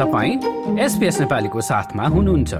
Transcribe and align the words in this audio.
तपाईँ 0.00 0.80
एसपिएस 0.80 1.20
नेपालीको 1.20 1.60
साथमा 1.60 2.04
हुनुहुन्छ। 2.08 2.52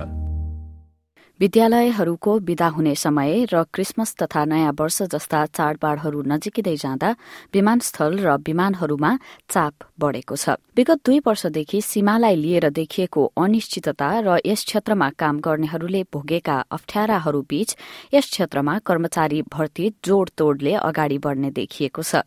विद्यालयहरूको 1.40 2.32
विदा 2.38 2.66
हुने 2.68 2.94
समय 2.94 3.44
र 3.48 3.62
क्रिसमस 3.72 4.14
तथा 4.22 4.44
नयाँ 4.44 4.72
वर्ष 4.76 5.02
जस्ता 5.08 5.40
चाडबाड़हरू 5.48 6.20
नजिकिँदै 6.22 6.76
जाँदा 6.76 7.10
विमानस्थल 7.54 8.18
र 8.20 8.36
विमानहरूमा 8.44 9.12
चाप 9.48 9.74
बढ़ेको 9.96 10.36
छ। 10.36 10.60
विगत 10.76 11.00
दुई 11.00 11.18
वर्षदेखि 11.24 11.80
सीमालाई 11.80 12.36
लिएर 12.36 12.68
देखिएको 12.76 13.32
अनिश्चितता 13.32 14.10
र 14.20 14.38
यस 14.44 14.64
क्षेत्रमा 14.64 15.08
काम 15.16 15.40
गर्नेहरूले 15.40 16.02
भोगेका 16.12 16.56
अप्ठ्याराहरूबीच 16.70 17.76
यस 18.14 18.26
क्षेत्रमा 18.30 18.78
कर्मचारी 18.84 19.42
भर्ती 19.48 19.90
जोड़तोड़ले 20.04 20.74
अगाडि 20.76 21.18
बढ़ने 21.18 21.50
देखिएको 21.56 22.02
छ। 22.02 22.20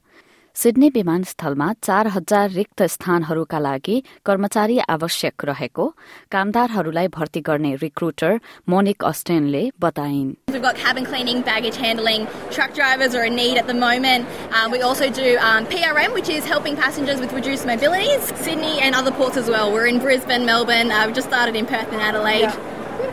सिडनी 0.56 0.88
विमानस्थलमा 0.94 1.66
चार 1.86 2.06
हजार 2.14 2.48
रिक्त 2.50 2.82
स्थानहरूका 2.92 3.58
लागि 3.66 3.98
कर्मचारी 4.26 4.78
आवश्यक 4.94 5.44
रहेको 5.50 5.86
कामदारहरूलाई 6.34 7.08
भर्ती 7.16 7.40
गर्ने 7.48 7.74
रिक्रुटर 7.82 8.38
मोनिक 8.74 9.04
अस्टेनले 9.10 9.60
बताइन् 9.84 10.32
We've 10.54 10.66
got 10.66 10.80
cabin 10.80 11.06
cleaning, 11.10 11.44
baggage 11.50 11.78
handling, 11.84 12.26
truck 12.50 12.74
drivers 12.80 13.14
are 13.14 13.22
a 13.28 13.30
need 13.30 13.62
at 13.62 13.68
the 13.68 13.78
moment. 13.84 14.26
Um, 14.52 14.72
we 14.72 14.82
also 14.82 15.10
do 15.20 15.36
um, 15.50 15.70
PRM, 15.76 16.18
which 16.18 16.32
is 16.38 16.44
helping 16.54 16.74
passengers 16.82 17.20
with 17.20 17.32
reduced 17.32 17.70
mobilities. 17.72 18.34
Sydney 18.48 18.74
and 18.80 19.00
other 19.04 19.14
ports 19.22 19.36
as 19.36 19.48
well. 19.56 19.72
We're 19.72 19.86
in 19.86 20.00
Brisbane, 20.00 20.44
Melbourne. 20.44 20.90
Uh, 20.90 21.06
we've 21.06 21.14
just 21.22 21.28
started 21.28 21.54
in 21.54 21.66
Perth 21.66 21.92
and 21.92 22.02
Adelaide, 22.10 22.50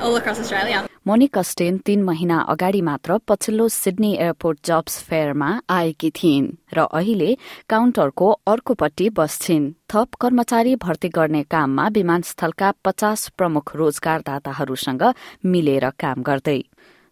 all 0.01 0.15
across 0.15 0.39
Australia. 0.39 0.85
Monique 1.06 1.38
Austen 1.38 1.76
तीन 1.78 2.02
महिना 2.02 2.38
अगाडि 2.52 2.80
मात्र 2.80 3.16
पछिल्लो 3.28 3.68
Sydney 3.68 4.12
airport 4.14 4.58
jobs 4.64 4.98
फेयरमा 5.02 5.48
आएकी 5.70 6.10
थिइन् 6.10 6.48
र 6.76 6.84
अहिले 6.92 7.36
काउन्टरको 7.68 8.28
अर्कोपट्टि 8.46 9.08
बस्छिन्। 9.10 9.72
थप 9.88 10.14
कर्मचारी 10.20 10.76
भर्ती 10.76 11.08
गर्ने 11.08 11.42
काममा 11.48 11.88
विमानस्थलका 11.88 12.72
पचास 12.84 13.28
प्रमुख 13.38 13.74
रोजगारदाताहरूसँग 13.76 15.02
मिलेर 15.44 15.88
काम 15.96 16.22
गर्दै। 16.22 16.60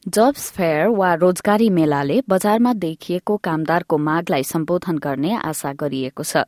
जब्स 0.06 0.50
फेयर 0.52 0.86
वा 0.88 1.14
रोजगारी 1.14 1.68
मेलाले 1.70 2.20
बजारमा 2.28 2.72
देखिएको 2.74 3.36
कामदारको 3.36 3.98
मागलाई 3.98 4.42
सम्बोधन 4.42 4.98
गर्ने 4.98 5.32
आशा 5.34 5.72
गरिएको 5.72 6.22
छ। 6.22 6.44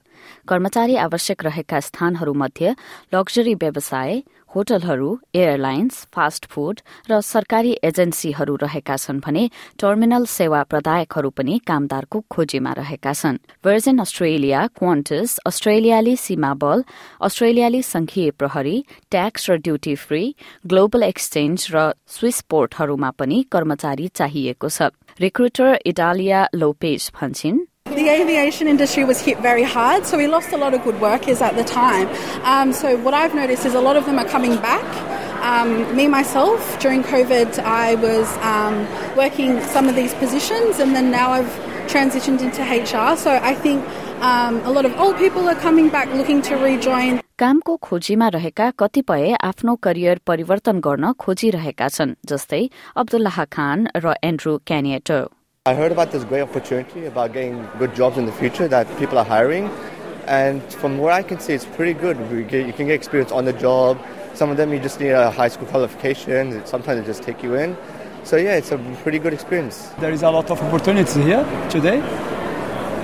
कर्मचारी 0.48 0.96
आवश्यक 0.96 1.44
रहेका 1.44 1.80
स्थानहरूमध्ये 1.80 2.74
लग्जरी 3.14 3.54
व्यवसाय 3.54 4.22
होटलहरू 4.54 5.10
एयरलाइन्स 5.34 6.06
फास्ट 6.14 6.46
फूड 6.46 6.80
र 7.10 7.20
सरकारी 7.22 7.72
एजेन्सीहरू 7.84 8.56
रहेका 8.56 8.96
छन् 8.96 9.20
भने 9.20 9.44
टर्मिनल 9.78 10.24
सेवा 10.28 10.62
प्रदायकहरू 10.70 11.30
पनि 11.30 11.58
कामदारको 11.66 12.20
खोजीमा 12.30 12.72
रहेका 12.72 13.12
छन्। 13.12 13.38
भर्जिन 13.64 13.98
अस्ट्रेलिया 13.98 14.66
क्वान्टस 14.78 15.36
अस्ट्रेलियाली 15.46 16.16
सीमा 16.16 16.52
बल 16.56 16.84
अस्ट्रेलियाली 17.22 17.82
संघीय 17.84 18.30
प्रहरी 18.38 18.76
ट्याक्स 19.10 19.50
र 19.50 19.56
ड्युटी 19.58 19.94
फ्री 19.96 20.22
ग्लोबल 20.66 21.02
एक्सचेन्ज 21.04 21.68
र 21.74 21.90
स्विस 22.10 22.40
पोर्टहरूमा 22.50 23.10
पनि 23.18 23.42
कर्मचारी 23.52 24.08
चाहिएको 24.14 24.68
छ। 24.68 24.90
रिक्रुटर 25.20 25.78
इटालिया 25.86 26.46
लोपेज 26.54 27.10
भन्छन् 27.14 27.58
The 27.89 28.09
aviation 28.09 28.67
industry 28.67 29.03
was 29.05 29.21
hit 29.21 29.39
very 29.39 29.63
hard, 29.63 30.05
so 30.05 30.17
we 30.17 30.27
lost 30.27 30.51
a 30.51 30.57
lot 30.57 30.73
of 30.73 30.83
good 30.83 30.99
workers 30.99 31.41
at 31.41 31.55
the 31.55 31.63
time. 31.63 32.07
Um, 32.43 32.73
so, 32.73 32.97
what 32.97 33.13
I've 33.13 33.33
noticed 33.33 33.65
is 33.65 33.73
a 33.73 33.79
lot 33.79 33.95
of 33.95 34.05
them 34.05 34.19
are 34.19 34.25
coming 34.25 34.55
back. 34.57 34.85
Um, 35.41 35.95
me, 35.95 36.07
myself, 36.07 36.79
during 36.79 37.03
COVID, 37.03 37.59
I 37.59 37.95
was 37.95 38.27
um, 38.53 38.87
working 39.15 39.61
some 39.61 39.87
of 39.87 39.95
these 39.95 40.13
positions, 40.15 40.79
and 40.79 40.95
then 40.95 41.11
now 41.11 41.31
I've 41.31 41.53
transitioned 41.87 42.41
into 42.41 42.61
HR. 42.63 43.15
So, 43.15 43.31
I 43.51 43.53
think 43.53 43.85
um, 44.21 44.61
a 44.65 44.71
lot 44.71 44.85
of 44.85 44.99
old 44.99 45.17
people 45.17 45.47
are 45.47 45.55
coming 45.55 45.89
back 45.89 46.11
looking 46.13 46.41
to 46.49 46.57
rejoin. 46.57 47.21
कामको 47.37 47.75
खोजीमा 47.83 48.27
रहेका 48.33 48.69
कतिपय 48.79 49.33
आफ्नो 49.43 49.75
career 49.85 50.19
परिवर्तन 50.27 50.79
गर्न 50.85 51.11
खोजिरहेका 51.19 51.87
छन् 51.95 52.13
जस्तै 52.31 52.61
अब्दुल्लाह 53.01 53.43
खान 53.55 53.87
र 54.03 54.13
Andrew 54.23 54.57
क्यानिएटर 54.67 55.25
I 55.70 55.74
heard 55.74 55.92
about 55.92 56.10
this 56.10 56.24
great 56.24 56.40
opportunity 56.40 57.06
about 57.06 57.32
getting 57.32 57.64
good 57.78 57.94
jobs 57.94 58.18
in 58.18 58.26
the 58.26 58.32
future 58.32 58.66
that 58.66 58.88
people 58.98 59.16
are 59.18 59.24
hiring. 59.24 59.66
And 60.26 60.60
from 60.74 60.98
what 60.98 61.12
I 61.12 61.22
can 61.22 61.38
see, 61.38 61.52
it's 61.52 61.64
pretty 61.64 61.94
good. 61.94 62.16
Get, 62.48 62.66
you 62.66 62.72
can 62.72 62.88
get 62.88 62.94
experience 62.94 63.30
on 63.30 63.44
the 63.44 63.52
job. 63.52 63.96
Some 64.34 64.50
of 64.50 64.56
them 64.56 64.72
you 64.72 64.80
just 64.80 64.98
need 64.98 65.10
a 65.10 65.30
high 65.30 65.46
school 65.46 65.68
qualification. 65.68 66.66
Sometimes 66.66 67.00
they 67.00 67.06
just 67.06 67.22
take 67.22 67.40
you 67.44 67.54
in. 67.54 67.76
So 68.24 68.34
yeah, 68.36 68.56
it's 68.56 68.72
a 68.72 68.78
pretty 69.04 69.20
good 69.20 69.32
experience. 69.32 69.90
There 70.00 70.10
is 70.10 70.24
a 70.24 70.30
lot 70.32 70.50
of 70.50 70.60
opportunities 70.60 71.14
here 71.14 71.44
today. 71.70 72.00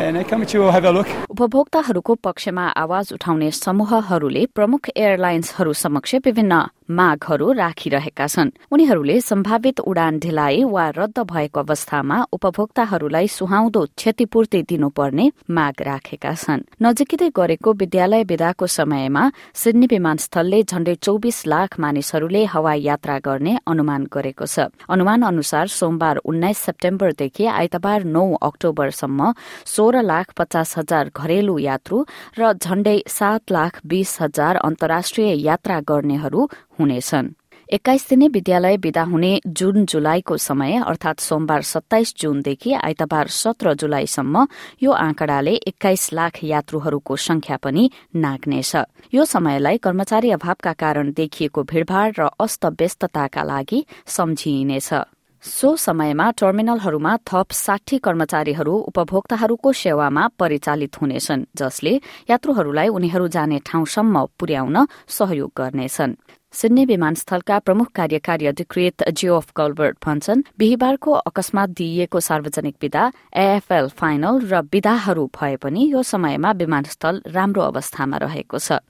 And 0.00 0.18
I 0.18 0.24
come 0.24 0.44
to 0.44 0.62
have 0.62 0.84
a 0.84 0.90
look. 0.90 1.25
उपभोक्ताहरूको 1.36 2.14
पक्षमा 2.24 2.64
आवाज 2.80 3.12
उठाउने 3.12 3.50
समूहहरूले 3.52 4.44
प्रमुख 4.56 4.88
एयरलाइन्सहरू 4.96 5.72
समक्ष 5.76 6.14
विभिन्न 6.24 6.64
मागहरू 6.88 7.50
राखिरहेका 7.52 8.26
छन्। 8.26 8.50
उनीहरूले 8.72 9.20
सम्भावित 9.20 9.80
उडान 9.82 10.18
ढिलाइ 10.18 10.62
वा 10.64 10.84
रद्द 10.96 11.18
भएको 11.28 11.60
अवस्थामा 11.60 12.16
उपभोक्ताहरूलाई 12.32 13.26
सुहाउँदो 13.28 13.82
क्षतिपूर्ति 13.98 14.62
दिनुपर्ने 14.62 15.26
माग 15.50 15.82
राखेका 15.82 16.32
छन्। 16.34 16.64
नजिकै 16.82 17.28
गरेको 17.36 17.72
विद्यालय 17.74 18.22
विदाको 18.24 18.66
समयमा 18.66 19.24
सिडनी 19.60 19.86
विमानस्थलले 19.92 20.62
झण्डै 20.62 20.94
चौबिस 21.02 21.38
लाख 21.46 21.78
मानिसहरूले 21.80 22.44
हवाई 22.54 22.80
यात्रा 22.80 23.18
गर्ने 23.18 23.58
अनुमान 23.66 24.06
गरेको 24.08 24.46
छ। 24.46 24.70
अनुमान 24.88 25.22
अनुसार 25.26 25.66
सोमबार 25.68 26.16
उन्नाइस 26.24 26.58
सेप्टेम्बरदेखि 26.66 27.44
आइतबार 27.60 28.04
नौ 28.06 28.24
अक्टोबरसम्म 28.40 29.32
सोह्र 29.74 30.06
लाख 30.06 30.32
पचास 30.38 30.78
हजार 30.78 31.10
घरेलु 31.26 31.58
यात्रु 31.58 32.04
र 32.38 32.52
झण्डै 32.54 32.98
सात 33.08 33.50
लाख 33.50 33.80
बीस 33.86 34.16
हजार 34.20 34.56
अन्तर्राष्ट्रिय 34.56 35.34
यात्रा 35.46 35.80
गर्नेहरू 35.88 36.46
हुनेछन्। 36.78 37.34
एक्काइस 37.68 38.06
दिने 38.10 38.26
विद्यालय 38.28 38.76
विदा 38.76 39.02
हुने 39.02 39.30
जून 39.58 39.84
जुलाईको 39.84 40.36
समय 40.38 40.74
अर्थात 40.86 41.20
सोमबार 41.20 41.62
सत्ताइस 41.62 42.14
जूनदेखि 42.18 42.72
आइतबार 42.78 43.28
सत्र 43.28 43.72
जुलाईसम्म 43.74 44.46
यो 44.82 44.90
आँकडाले 44.92 45.54
एक्काइस 45.66 46.08
लाख 46.12 46.38
यात्रुहरूको 46.44 47.16
संख्या 47.16 47.56
पनि 47.56 47.90
नाग्नेछ। 48.14 48.72
यो 49.14 49.24
समयलाई 49.24 49.76
कर्मचारी 49.82 50.30
अभावका 50.30 50.72
कारण 50.78 51.12
देखिएको 51.12 51.62
भीड़भाड़ 51.62 52.12
र 52.18 52.30
अस्त 52.38 52.66
व्यस्तताका 52.78 53.42
लागि 53.42 53.84
सम्झिइनेछ 54.06 54.90
सो 55.44 55.76
समयमा 55.76 56.30
टर्मिनलहरूमा 56.30 57.16
थप 57.28 57.52
साठी 57.52 57.98
कर्मचारीहरू 57.98 58.74
उपभोक्ताहरूको 58.90 59.72
सेवामा 59.72 60.26
परिचालित 60.38 60.96
हुनेछन् 61.00 61.44
जसले 61.56 61.92
यात्रुहरूलाई 62.30 62.88
उनीहरू 62.88 63.26
जाने 63.28 63.58
ठाउँसम्म 63.66 64.24
पुर्याउन 64.38 64.76
सहयोग 65.08 65.50
गर्नेछन्। 65.56 66.14
सिडनी 66.52 66.84
विमानस्थलका 66.84 67.58
प्रमुख 67.58 67.88
कार्यकारी 67.94 68.46
अधिकृत 68.46 69.08
जियोफ 69.10 69.46
गल्बर्ट 69.56 69.96
भन्छन् 70.04 70.42
बिहिबारको 70.58 71.12
अकस्मात 71.30 71.68
दिइएको 71.78 72.20
सार्वजनिक 72.20 72.76
विदा 72.82 73.04
एएफएल 73.36 73.88
फाइनल 73.92 74.34
र 74.50 74.60
विदाहरू 74.72 75.24
भए 75.36 75.56
पनि 75.62 75.82
यो 75.92 76.02
समयमा 76.02 76.50
विमानस्थल 76.52 77.22
राम्रो 77.28 77.62
अवस्थामा 77.62 78.16
रहेको 78.16 78.58
छ। 78.58 78.80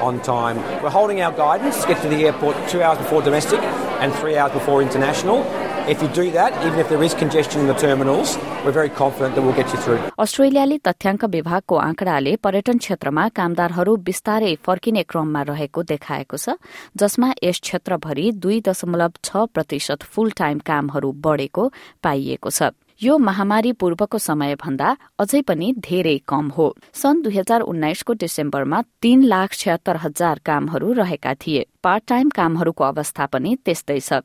On 0.00 0.18
time. 0.20 0.56
We're 0.82 0.88
holding 0.90 1.20
our 1.20 1.32
guidance 1.32 1.84
get 1.84 2.00
to 2.02 2.08
the 2.08 2.24
airport 2.26 2.56
two 2.68 2.82
hours 2.82 2.96
before 2.98 3.20
domestic 3.22 3.60
and 4.00 4.14
three 4.14 4.36
hours 4.38 4.52
before 4.52 4.80
international. 4.80 5.44
If 5.88 6.00
you 6.02 6.08
do 6.08 6.30
that, 6.30 6.56
even 6.66 6.78
if 6.78 6.88
there 6.88 7.02
is 7.02 7.12
congestion 7.12 7.60
in 7.60 7.66
the 7.66 7.74
terminals, 7.74 8.38
we're 8.64 8.72
very 8.72 8.88
confident 8.88 9.34
that 9.34 9.42
we'll 9.42 9.58
get 9.60 9.70
you 9.74 9.80
through. 9.84 10.00
अस्ट्रेलियाली 10.18 10.78
तथ्याङ्क 10.88 11.24
विभागको 11.36 11.76
आँकडाले 11.76 12.34
पर्यटन 12.46 12.78
क्षेत्रमा 12.78 13.28
कामदारहरू 13.36 13.96
बिस्तारै 14.08 14.54
फर्किने 14.66 15.02
क्रममा 15.12 15.42
रहेको 15.52 15.82
देखाएको 15.92 16.36
छ 16.44 16.56
जसमा 17.02 17.32
यस 17.44 17.60
क्षेत्रभरि 17.66 18.30
दुई 18.44 18.60
दशमलव 18.68 19.12
छ 19.24 19.48
प्रतिशत 19.54 20.08
फुल 20.14 20.30
टाइम 20.42 20.58
कामहरू 20.70 21.12
बढ़ेको 21.28 21.72
पाइएको 22.04 22.50
छ 22.50 22.72
यो 23.02 23.18
महामारी 23.18 23.72
पूर्वको 23.72 24.18
समय 24.18 24.54
भन्दा 24.54 24.96
अझै 25.18 25.40
पनि 25.42 25.72
धेरै 25.78 26.18
कम 26.28 26.48
हो। 26.48 26.76
सन् 26.94 27.22
दुई 27.22 27.36
हजार 27.38 27.60
उन्नाइसको 27.60 28.12
डिसेम्बरमा 28.12 28.82
तीन 29.02 29.22
लाख 29.24 29.52
छ्यात्तर 29.52 29.96
हजार 29.96 30.40
कामहरू 30.46 30.92
रहेका 30.92 31.34
थिए। 31.34 31.64
पार्ट 31.84 32.04
टाइम 32.08 32.28
कामहरूको 32.36 32.84
अवस्था 32.84 33.26
पनि 33.32 33.54
त्यस्तै 33.64 33.98
छ 34.00 34.18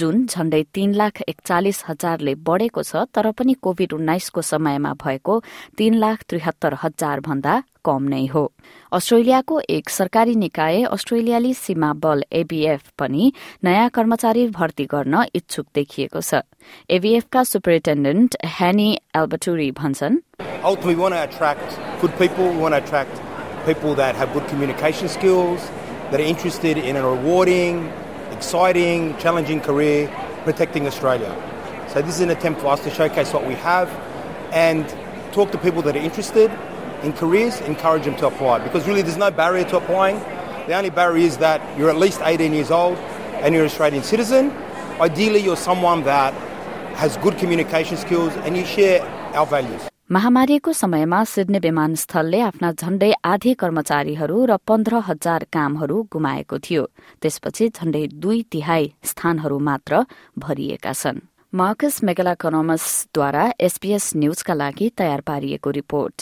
जुन 0.00 0.24
झण्डै 0.26 0.62
तीन 0.74 0.92
लाख 0.94 1.20
एकचालिस 1.24 1.82
हजारले 1.86 2.34
बढ़ेको 2.46 2.82
छ 2.82 3.02
तर 3.14 3.30
पनि 3.38 3.54
कोविड 3.66 3.92
उन्नाइसको 3.92 4.42
समयमा 4.48 4.92
भएको 5.00 5.38
तीन 5.78 5.98
लाख 6.02 6.22
त्रिहत्तर 6.28 6.76
हजार 6.82 7.20
भन्दा 7.28 7.54
कम 7.84 8.08
नै 8.12 8.24
हो 8.34 8.44
अस्ट्रेलियाको 8.92 9.60
एक 9.76 9.90
सरकारी 9.90 10.34
निकाय 10.36 10.82
अस्ट्रेलियाली 10.90 11.52
सीमा 11.56 11.92
बल 12.02 12.24
एबीएफ 12.40 12.90
पनि 12.98 13.32
नयाँ 13.64 13.88
कर्मचारी 13.96 14.46
भर्ती 14.56 14.84
गर्न 14.92 15.24
इच्छुक 15.34 15.66
देखिएको 15.74 16.20
छ 16.22 16.42
एबीएफका 16.90 17.44
सुपरिन्टेन्डेन्ट 17.52 18.36
ह्यानी 18.58 18.90
एल्बटुरी 19.16 19.70
भन्छन् 19.80 20.22
we 20.84 20.94
want 20.96 21.14
to 21.14 21.22
attract 21.22 21.76
good 22.00 22.16
people. 22.18 22.48
We 22.48 22.58
want 22.58 22.74
to 22.74 22.78
attract 22.78 23.20
people 23.66 23.94
that 23.96 24.14
have 24.16 24.32
good 24.32 24.46
communication 24.48 25.08
skills, 25.08 25.70
that 26.10 26.20
are 26.20 26.24
interested 26.24 26.76
in 26.76 26.96
a 26.96 27.08
rewarding, 27.08 27.86
exciting, 28.32 29.16
challenging 29.18 29.60
career 29.60 30.08
protecting 30.44 30.86
Australia. 30.86 31.34
So 31.88 32.02
this 32.02 32.16
is 32.16 32.20
an 32.20 32.30
attempt 32.30 32.60
for 32.60 32.68
us 32.68 32.82
to 32.84 32.90
showcase 32.90 33.32
what 33.32 33.46
we 33.46 33.54
have 33.54 33.88
and 34.52 34.88
talk 35.32 35.52
to 35.52 35.58
people 35.58 35.82
that 35.82 35.96
are 35.96 36.00
interested 36.00 36.50
in 37.02 37.12
careers, 37.12 37.60
encourage 37.62 38.04
them 38.04 38.16
to 38.16 38.26
apply 38.26 38.58
because 38.60 38.86
really 38.86 39.02
there's 39.02 39.16
no 39.16 39.30
barrier 39.30 39.64
to 39.64 39.76
applying. 39.76 40.18
The 40.66 40.74
only 40.74 40.90
barrier 40.90 41.24
is 41.26 41.38
that 41.38 41.60
you're 41.78 41.90
at 41.90 41.96
least 41.96 42.20
18 42.22 42.52
years 42.52 42.70
old 42.70 42.96
and 43.42 43.54
you're 43.54 43.64
an 43.64 43.70
Australian 43.70 44.02
citizen. 44.02 44.50
Ideally, 45.00 45.40
you're 45.40 45.56
someone 45.56 46.02
that 46.04 46.34
has 46.94 47.16
good 47.18 47.38
communication 47.38 47.96
skills 47.96 48.34
and 48.36 48.56
you 48.56 48.64
share 48.64 49.02
our 49.34 49.46
values. 49.46 49.89
महामारीको 50.10 50.72
समयमा 50.72 51.22
Sydney 51.24 51.58
विमानस्थलले 51.58 52.40
आफ्ना 52.42 52.70
झण्डै 52.72 53.10
आधी 53.24 53.52
कर्मचारीहरू 53.54 54.38
र 54.50 54.56
पन्ध्र 54.66 54.98
हजार 55.06 55.44
कामहरू 55.54 55.96
गुमाएको 56.10 56.58
थियो। 56.58 56.82
त्यसपछि 57.22 57.68
झण्डै 57.68 58.06
दुई 58.18 58.42
तिहाई 58.52 58.90
स्थानहरू 59.06 59.58
मात्र 59.58 60.02
भरिएका 60.38 60.92
छन्। 60.92 61.20
मार्कस 61.54 62.02
मेगलाकोनोमसद्वारा 62.02 63.44
एसपीएस 63.60 64.10
न्यूजका 64.16 64.54
लागि 64.54 64.88
तयार 64.98 65.20
पारिएको 65.20 65.70
रिपोर्ट। 65.70 66.16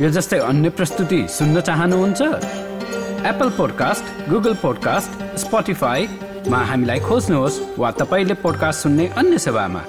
यो 0.00 0.08
जस्तै 0.08 0.38
अन्य 0.40 0.70
प्रस्तुति 0.70 1.20
सुन्न 1.28 1.60
चाहनुहुन्छ? 1.68 2.20
एप्पल 3.28 3.50
पोडकास्ट 3.60 4.04
गुगल 4.30 4.54
पोडकास्ट 4.64 5.36
स्पोटिफाईमा 5.44 6.64
हामीलाई 6.64 7.00
खोज्नुहोस् 7.04 7.62
वा 7.78 7.90
तपाईँले 8.00 8.40
पोडकास्ट 8.40 8.82
सुन्ने 8.82 9.06
अन्य 9.20 9.38
सेवामा। 9.38 9.84